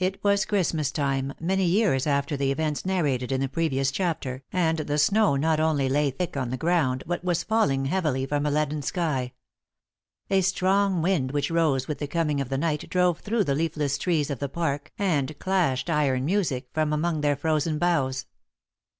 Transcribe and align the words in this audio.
It 0.00 0.24
was 0.24 0.44
Christmas 0.44 0.90
time, 0.90 1.32
many 1.38 1.66
years 1.66 2.04
after 2.04 2.36
the 2.36 2.50
events 2.50 2.84
narrated 2.84 3.30
in 3.30 3.40
the 3.40 3.48
previous 3.48 3.92
chapter, 3.92 4.42
and 4.52 4.78
the 4.78 4.98
snow 4.98 5.36
not 5.36 5.60
only 5.60 5.88
lay 5.88 6.10
thick 6.10 6.36
on 6.36 6.50
the 6.50 6.56
ground 6.56 7.04
but 7.06 7.22
was 7.22 7.44
falling 7.44 7.84
heavily 7.84 8.26
from 8.26 8.44
a 8.44 8.50
leaden 8.50 8.82
sky. 8.82 9.34
A 10.30 10.40
strong 10.40 11.00
wind 11.00 11.30
which 11.30 11.52
rose 11.52 11.86
with 11.86 12.00
the 12.00 12.08
coming 12.08 12.40
of 12.40 12.48
the 12.48 12.58
night 12.58 12.90
drove 12.90 13.20
through 13.20 13.44
the 13.44 13.54
leafless 13.54 13.98
trees 13.98 14.30
of 14.30 14.40
the 14.40 14.48
park 14.48 14.90
and 14.98 15.38
clashed 15.38 15.88
iron 15.88 16.24
music 16.24 16.66
from 16.74 16.92
among 16.92 17.20
their 17.20 17.36
frozen 17.36 17.78
boughs. 17.78 18.26